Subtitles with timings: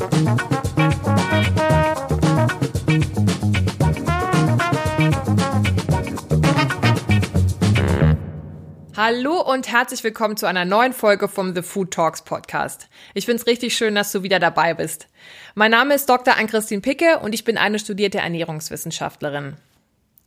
[0.00, 0.08] Hallo
[9.42, 12.88] und herzlich willkommen zu einer neuen Folge vom The Food Talks Podcast.
[13.12, 15.08] Ich finde es richtig schön, dass du wieder dabei bist.
[15.54, 16.38] Mein Name ist Dr.
[16.38, 19.58] Ann-Christine Picke und ich bin eine studierte Ernährungswissenschaftlerin.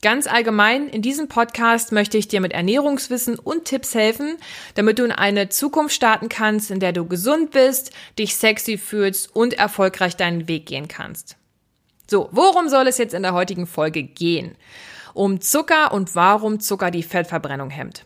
[0.04, 4.36] Ganz allgemein, in diesem Podcast möchte ich dir mit Ernährungswissen und Tipps helfen,
[4.76, 9.34] damit du in eine Zukunft starten kannst, in der du gesund bist, dich sexy fühlst
[9.34, 11.38] und erfolgreich deinen Weg gehen kannst.
[12.12, 14.58] So, worum soll es jetzt in der heutigen Folge gehen?
[15.14, 18.04] Um Zucker und warum Zucker die Fettverbrennung hemmt.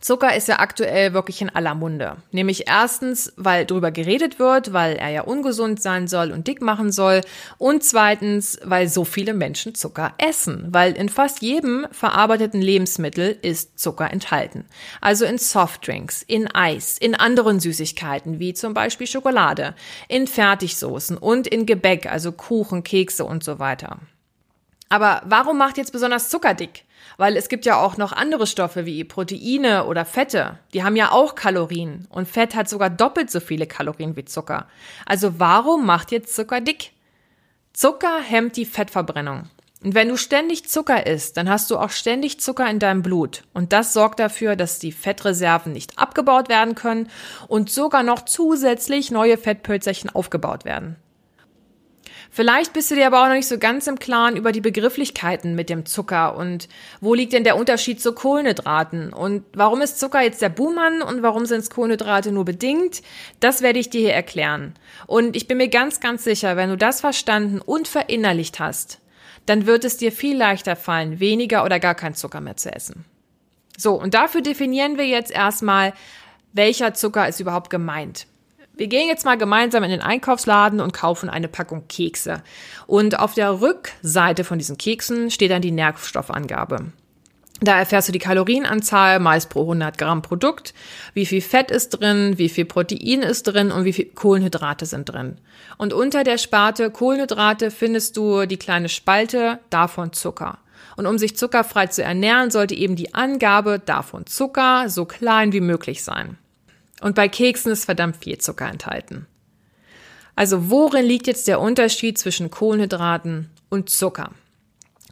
[0.00, 2.16] Zucker ist ja aktuell wirklich in aller Munde.
[2.30, 6.92] Nämlich erstens, weil drüber geredet wird, weil er ja ungesund sein soll und dick machen
[6.92, 7.22] soll.
[7.58, 10.68] Und zweitens, weil so viele Menschen Zucker essen.
[10.70, 14.66] Weil in fast jedem verarbeiteten Lebensmittel ist Zucker enthalten.
[15.00, 19.74] Also in Softdrinks, in Eis, in anderen Süßigkeiten, wie zum Beispiel Schokolade,
[20.08, 23.98] in Fertigsoßen und in Gebäck, also Kuchen, Kekse und so weiter.
[24.88, 26.84] Aber warum macht jetzt besonders Zucker dick?
[27.16, 30.58] Weil es gibt ja auch noch andere Stoffe wie Proteine oder Fette.
[30.74, 32.06] Die haben ja auch Kalorien.
[32.10, 34.66] Und Fett hat sogar doppelt so viele Kalorien wie Zucker.
[35.06, 36.92] Also warum macht jetzt Zucker dick?
[37.72, 39.48] Zucker hemmt die Fettverbrennung.
[39.82, 43.42] Und wenn du ständig Zucker isst, dann hast du auch ständig Zucker in deinem Blut.
[43.52, 47.08] Und das sorgt dafür, dass die Fettreserven nicht abgebaut werden können
[47.48, 50.96] und sogar noch zusätzlich neue Fettpölzerchen aufgebaut werden.
[52.30, 55.54] Vielleicht bist du dir aber auch noch nicht so ganz im Klaren über die Begrifflichkeiten
[55.54, 56.68] mit dem Zucker und
[57.00, 61.22] wo liegt denn der Unterschied zu Kohlenhydraten und warum ist Zucker jetzt der Buhmann und
[61.22, 63.02] warum sind es Kohlenhydrate nur bedingt?
[63.40, 64.74] Das werde ich dir hier erklären.
[65.06, 69.00] Und ich bin mir ganz, ganz sicher, wenn du das verstanden und verinnerlicht hast,
[69.46, 73.04] dann wird es dir viel leichter fallen, weniger oder gar kein Zucker mehr zu essen.
[73.78, 75.92] So, und dafür definieren wir jetzt erstmal,
[76.52, 78.26] welcher Zucker ist überhaupt gemeint.
[78.76, 82.42] Wir gehen jetzt mal gemeinsam in den Einkaufsladen und kaufen eine Packung Kekse.
[82.86, 86.92] Und auf der Rückseite von diesen Keksen steht dann die Nährstoffangabe.
[87.60, 90.74] Da erfährst du die Kalorienanzahl meist pro 100 Gramm Produkt,
[91.14, 95.06] wie viel Fett ist drin, wie viel Protein ist drin und wie viel Kohlenhydrate sind
[95.06, 95.38] drin.
[95.78, 100.58] Und unter der Sparte Kohlenhydrate findest du die kleine Spalte davon Zucker.
[100.96, 105.62] Und um sich zuckerfrei zu ernähren, sollte eben die Angabe davon Zucker so klein wie
[105.62, 106.36] möglich sein.
[107.00, 109.26] Und bei Keksen ist verdammt viel Zucker enthalten.
[110.34, 114.32] Also worin liegt jetzt der Unterschied zwischen Kohlenhydraten und Zucker?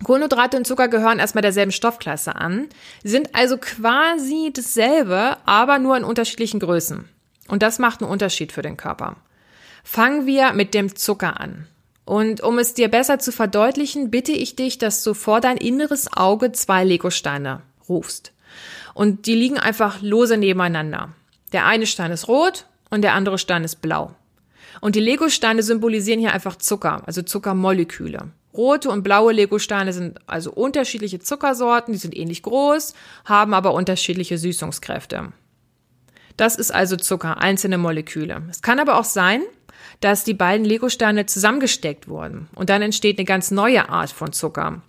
[0.02, 2.68] Kohlenhydrate und Zucker gehören erstmal derselben Stoffklasse an,
[3.04, 7.08] sind also quasi dasselbe, aber nur in unterschiedlichen Größen.
[7.48, 9.16] Und das macht einen Unterschied für den Körper.
[9.84, 11.66] Fangen wir mit dem Zucker an.
[12.04, 16.12] Und um es dir besser zu verdeutlichen, bitte ich dich, dass du vor dein inneres
[16.14, 18.32] Auge zwei Legosteine rufst.
[18.92, 21.12] Und die liegen einfach lose nebeneinander.
[21.54, 24.16] Der eine Stein ist rot und der andere Stein ist blau.
[24.80, 28.32] Und die Legosteine symbolisieren hier einfach Zucker, also Zuckermoleküle.
[28.52, 32.94] Rote und blaue Legosteine sind also unterschiedliche Zuckersorten, die sind ähnlich groß,
[33.24, 35.32] haben aber unterschiedliche Süßungskräfte.
[36.36, 38.42] Das ist also Zucker, einzelne Moleküle.
[38.50, 39.40] Es kann aber auch sein,
[40.00, 44.82] dass die beiden Legosteine zusammengesteckt wurden und dann entsteht eine ganz neue Art von Zucker.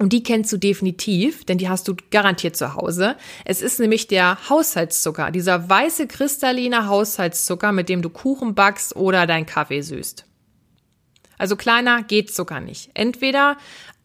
[0.00, 3.16] Und die kennst du definitiv, denn die hast du garantiert zu Hause.
[3.44, 9.26] Es ist nämlich der Haushaltszucker, dieser weiße kristalline Haushaltszucker, mit dem du Kuchen backst oder
[9.26, 10.24] deinen Kaffee süßt.
[11.36, 12.88] Also kleiner geht Zucker nicht.
[12.94, 13.58] Entweder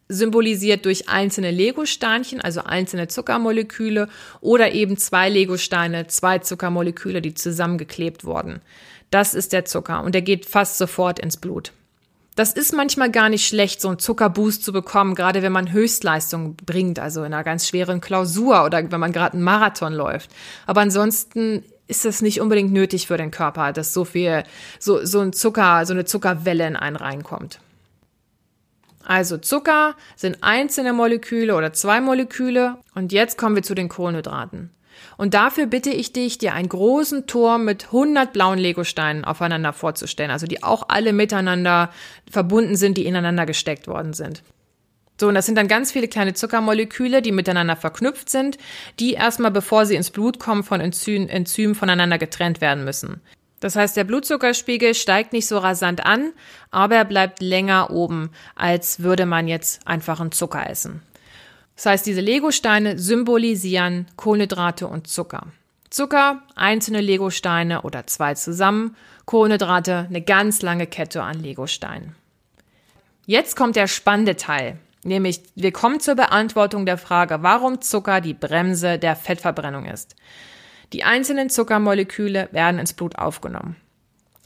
[0.10, 4.10] symbolisiert durch einzelne Lego-Steinchen, also einzelne Zuckermoleküle,
[4.42, 8.62] oder eben zwei Lego-Steine, zwei Zuckermoleküle, die zusammengeklebt wurden.
[9.12, 11.72] Das ist der Zucker und der geht fast sofort ins Blut.
[12.35, 16.57] Das ist manchmal gar nicht schlecht, so einen Zuckerboost zu bekommen, gerade wenn man Höchstleistung
[16.57, 20.29] bringt, also in einer ganz schweren Klausur oder wenn man gerade einen Marathon läuft.
[20.66, 24.44] Aber ansonsten ist es nicht unbedingt nötig für den Körper, dass so viel,
[24.79, 27.59] so, so ein Zucker, so eine Zuckerwelle in einen reinkommt.
[29.06, 34.72] Also Zucker sind einzelne Moleküle oder zwei Moleküle und jetzt kommen wir zu den Kohlenhydraten.
[35.18, 40.32] Und dafür bitte ich dich, dir einen großen Turm mit 100 blauen Legosteinen aufeinander vorzustellen,
[40.32, 41.92] also die auch alle miteinander
[42.30, 44.44] verbunden sind, die ineinander gesteckt worden sind.
[45.20, 48.58] So, und das sind dann ganz viele kleine Zuckermoleküle, die miteinander verknüpft sind,
[49.00, 53.22] die erstmal, bevor sie ins Blut kommen, von Enzym, Enzymen voneinander getrennt werden müssen.
[53.62, 56.34] Das heißt, der Blutzuckerspiegel steigt nicht so rasant an,
[56.70, 61.02] aber er bleibt länger oben, als würde man jetzt einfach einen Zucker essen.
[61.76, 65.48] Das heißt, diese Legosteine symbolisieren Kohlenhydrate und Zucker.
[65.90, 68.96] Zucker, einzelne Legosteine oder zwei zusammen,
[69.26, 72.16] Kohlenhydrate, eine ganz lange Kette an Legosteinen.
[73.26, 78.34] Jetzt kommt der spannende Teil, nämlich wir kommen zur Beantwortung der Frage, warum Zucker die
[78.34, 80.16] Bremse der Fettverbrennung ist.
[80.94, 83.76] Die einzelnen Zuckermoleküle werden ins Blut aufgenommen.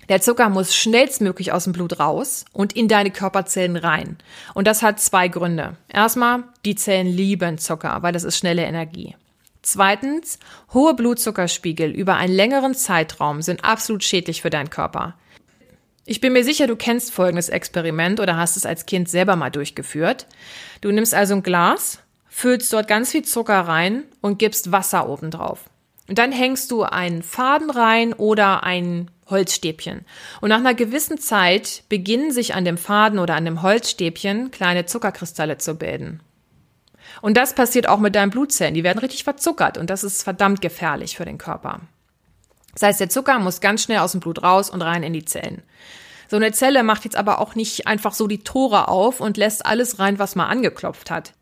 [0.09, 4.17] Der Zucker muss schnellstmöglich aus dem Blut raus und in deine Körperzellen rein.
[4.55, 5.77] Und das hat zwei Gründe.
[5.87, 9.15] Erstmal, die Zellen lieben Zucker, weil das ist schnelle Energie.
[9.61, 10.39] Zweitens,
[10.73, 15.15] hohe Blutzuckerspiegel über einen längeren Zeitraum sind absolut schädlich für deinen Körper.
[16.05, 19.51] Ich bin mir sicher, du kennst folgendes Experiment oder hast es als Kind selber mal
[19.51, 20.25] durchgeführt.
[20.81, 25.29] Du nimmst also ein Glas, füllst dort ganz viel Zucker rein und gibst Wasser oben
[25.29, 25.65] drauf.
[26.07, 30.05] Und dann hängst du einen Faden rein oder ein Holzstäbchen.
[30.41, 34.85] Und nach einer gewissen Zeit beginnen sich an dem Faden oder an dem Holzstäbchen kleine
[34.85, 36.21] Zuckerkristalle zu bilden.
[37.21, 38.73] Und das passiert auch mit deinen Blutzellen.
[38.73, 41.81] Die werden richtig verzuckert und das ist verdammt gefährlich für den Körper.
[42.73, 45.25] Das heißt, der Zucker muss ganz schnell aus dem Blut raus und rein in die
[45.25, 45.63] Zellen.
[46.29, 49.65] So eine Zelle macht jetzt aber auch nicht einfach so die Tore auf und lässt
[49.65, 51.33] alles rein, was mal angeklopft hat.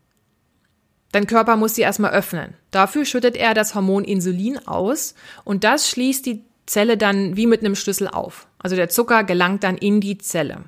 [1.12, 2.54] Dein Körper muss sie erstmal öffnen.
[2.70, 5.14] Dafür schüttet er das Hormon Insulin aus
[5.44, 8.46] und das schließt die Zelle dann wie mit einem Schlüssel auf.
[8.58, 10.64] Also der Zucker gelangt dann in die Zelle.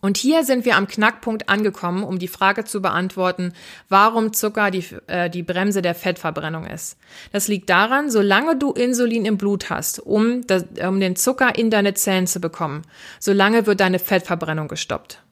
[0.00, 3.52] Und hier sind wir am Knackpunkt angekommen, um die Frage zu beantworten,
[3.88, 6.96] warum Zucker die, äh, die Bremse der Fettverbrennung ist.
[7.32, 11.70] Das liegt daran, solange du Insulin im Blut hast, um, das, um den Zucker in
[11.70, 12.82] deine Zellen zu bekommen,
[13.18, 15.22] solange wird deine Fettverbrennung gestoppt.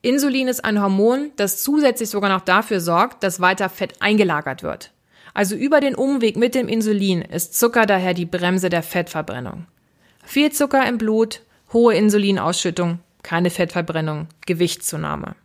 [0.00, 4.92] Insulin ist ein Hormon, das zusätzlich sogar noch dafür sorgt, dass weiter Fett eingelagert wird.
[5.34, 9.66] Also über den Umweg mit dem Insulin ist Zucker daher die Bremse der Fettverbrennung.
[10.24, 11.42] Viel Zucker im Blut,
[11.72, 15.36] hohe Insulinausschüttung, keine Fettverbrennung, Gewichtszunahme.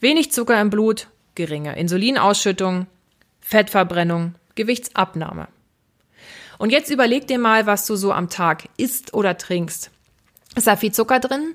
[0.00, 2.86] Wenig Zucker im Blut, geringe Insulinausschüttung,
[3.40, 5.48] Fettverbrennung, Gewichtsabnahme.
[6.58, 9.90] Und jetzt überleg dir mal, was du so am Tag isst oder trinkst.
[10.54, 11.54] Ist da viel Zucker drin?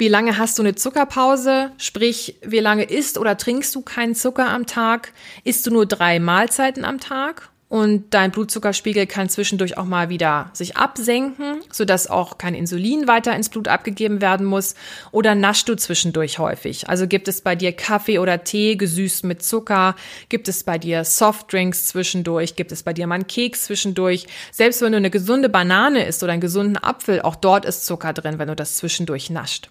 [0.00, 1.72] Wie lange hast du eine Zuckerpause?
[1.76, 5.12] Sprich, wie lange isst oder trinkst du keinen Zucker am Tag?
[5.44, 7.50] Isst du nur drei Mahlzeiten am Tag?
[7.68, 13.36] Und dein Blutzuckerspiegel kann zwischendurch auch mal wieder sich absenken, sodass auch kein Insulin weiter
[13.36, 14.74] ins Blut abgegeben werden muss.
[15.12, 16.88] Oder naschst du zwischendurch häufig?
[16.88, 19.96] Also gibt es bei dir Kaffee oder Tee gesüßt mit Zucker?
[20.30, 22.56] Gibt es bei dir Softdrinks zwischendurch?
[22.56, 24.26] Gibt es bei dir mal einen Keks zwischendurch?
[24.50, 28.14] Selbst wenn du eine gesunde Banane isst oder einen gesunden Apfel, auch dort ist Zucker
[28.14, 29.68] drin, wenn du das zwischendurch nascht.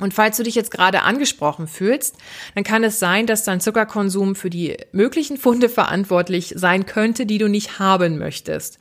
[0.00, 2.16] Und falls du dich jetzt gerade angesprochen fühlst,
[2.54, 7.38] dann kann es sein, dass dein Zuckerkonsum für die möglichen Funde verantwortlich sein könnte, die
[7.38, 8.78] du nicht haben möchtest.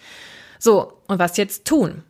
[0.59, 2.03] So, und was jetzt tun?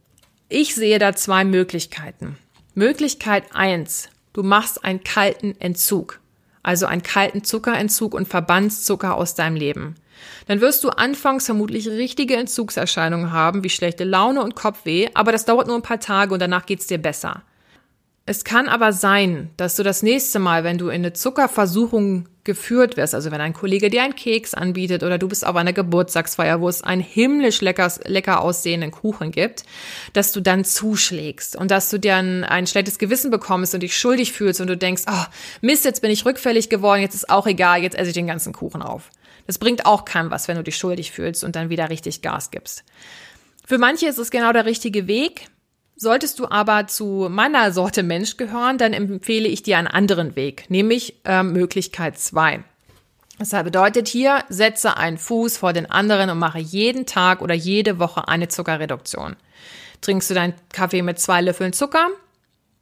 [0.50, 2.38] Ich sehe da zwei Möglichkeiten.
[2.74, 6.20] Möglichkeit eins: Du machst einen kalten Entzug.
[6.64, 9.96] Also einen kalten Zuckerentzug und verbannst Zucker aus deinem Leben.
[10.48, 15.46] Dann wirst du anfangs vermutlich richtige Entzugserscheinungen haben, wie schlechte Laune und Kopfweh, aber das
[15.46, 17.44] dauert nur ein paar Tage und danach geht's dir besser.
[18.28, 22.98] Es kann aber sein, dass du das nächste Mal, wenn du in eine Zuckerversuchung geführt
[22.98, 26.60] wirst, also wenn ein Kollege dir einen Keks anbietet oder du bist auf einer Geburtstagsfeier,
[26.60, 29.64] wo es einen himmlisch lecker, lecker aussehenden Kuchen gibt,
[30.14, 33.96] dass du dann zuschlägst und dass du dir ein, ein schlechtes Gewissen bekommst und dich
[33.96, 35.26] schuldig fühlst und du denkst, oh,
[35.62, 38.54] Mist, jetzt bin ich rückfällig geworden, jetzt ist auch egal, jetzt esse ich den ganzen
[38.54, 39.12] Kuchen auf.
[39.46, 42.50] Das bringt auch keinem was, wenn du dich schuldig fühlst und dann wieder richtig Gas
[42.50, 42.84] gibst.
[43.68, 45.48] Für manche ist es genau der richtige Weg.
[45.98, 50.66] Solltest du aber zu meiner Sorte Mensch gehören, dann empfehle ich dir einen anderen Weg,
[50.70, 52.64] nämlich äh, Möglichkeit zwei.
[53.40, 58.00] Das bedeutet hier, setze einen Fuß vor den anderen und mache jeden Tag oder jede
[58.00, 59.36] Woche eine Zuckerreduktion.
[60.02, 62.08] Trinkst du deinen Kaffee mit zwei Löffeln Zucker?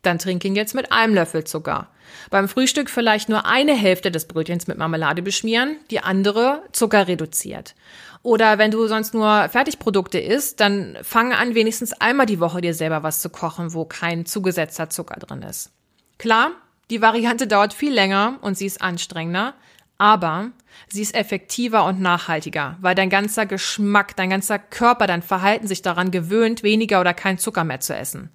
[0.03, 1.87] Dann trink ihn jetzt mit einem Löffel Zucker.
[2.29, 7.73] Beim Frühstück vielleicht nur eine Hälfte des Brötchens mit Marmelade beschmieren, die andere Zucker reduziert.
[8.21, 12.73] Oder wenn du sonst nur Fertigprodukte isst, dann fang an, wenigstens einmal die Woche dir
[12.73, 15.71] selber was zu kochen, wo kein zugesetzter Zucker drin ist.
[16.17, 16.51] Klar,
[16.89, 19.55] die Variante dauert viel länger und sie ist anstrengender,
[19.97, 20.51] aber
[20.87, 25.81] sie ist effektiver und nachhaltiger, weil dein ganzer Geschmack, dein ganzer Körper, dein Verhalten sich
[25.81, 28.29] daran gewöhnt, weniger oder kein Zucker mehr zu essen.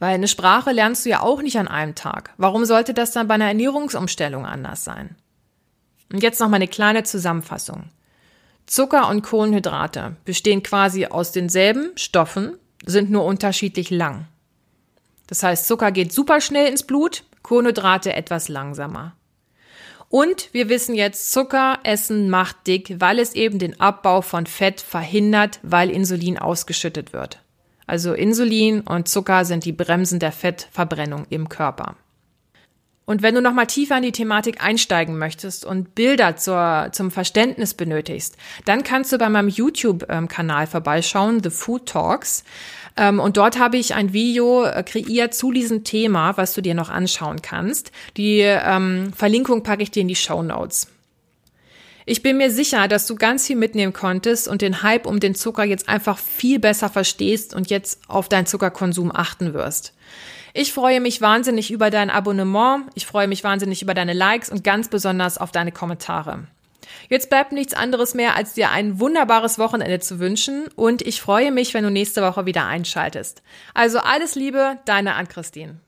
[0.00, 2.32] Weil eine Sprache lernst du ja auch nicht an einem Tag.
[2.38, 5.14] Warum sollte das dann bei einer Ernährungsumstellung anders sein?
[6.12, 7.90] Und jetzt noch mal eine kleine Zusammenfassung.
[8.66, 14.26] Zucker und Kohlenhydrate bestehen quasi aus denselben Stoffen, sind nur unterschiedlich lang.
[15.26, 19.14] Das heißt, Zucker geht super schnell ins Blut, Kohlenhydrate etwas langsamer.
[20.08, 24.80] Und wir wissen jetzt, Zucker essen macht dick, weil es eben den Abbau von Fett
[24.80, 27.38] verhindert, weil Insulin ausgeschüttet wird.
[27.90, 31.96] Also Insulin und Zucker sind die Bremsen der Fettverbrennung im Körper.
[33.04, 37.10] Und wenn du noch mal tiefer in die Thematik einsteigen möchtest und Bilder zur, zum
[37.10, 42.44] Verständnis benötigst, dann kannst du bei meinem YouTube-Kanal vorbeischauen, The Food Talks.
[42.96, 46.74] Ähm, und dort habe ich ein Video äh, kreiert zu diesem Thema, was du dir
[46.74, 47.90] noch anschauen kannst.
[48.16, 50.86] Die ähm, Verlinkung packe ich dir in die Show Notes.
[52.06, 55.34] Ich bin mir sicher, dass du ganz viel mitnehmen konntest und den Hype um den
[55.34, 59.92] Zucker jetzt einfach viel besser verstehst und jetzt auf deinen Zuckerkonsum achten wirst.
[60.52, 64.64] Ich freue mich wahnsinnig über dein Abonnement, ich freue mich wahnsinnig über deine Likes und
[64.64, 66.44] ganz besonders auf deine Kommentare.
[67.08, 71.52] Jetzt bleibt nichts anderes mehr, als dir ein wunderbares Wochenende zu wünschen und ich freue
[71.52, 73.42] mich, wenn du nächste Woche wieder einschaltest.
[73.74, 75.78] Also alles Liebe, deine Ann-Christine.